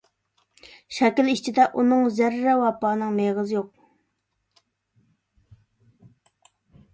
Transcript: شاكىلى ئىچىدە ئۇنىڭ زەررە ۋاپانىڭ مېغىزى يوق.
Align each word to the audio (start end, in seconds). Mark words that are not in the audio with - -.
شاكىلى 0.99 1.35
ئىچىدە 1.35 1.65
ئۇنىڭ 1.81 2.07
زەررە 2.19 2.55
ۋاپانىڭ 2.61 3.11
مېغىزى 3.19 3.57
يوق. 3.57 3.69